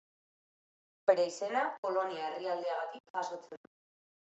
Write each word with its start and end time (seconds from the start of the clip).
Bere 1.11 1.27
izena 1.33 1.63
Polonia 1.85 2.27
herrialdeagatik 2.33 3.19
jasotzen 3.19 3.67
du. 3.67 3.77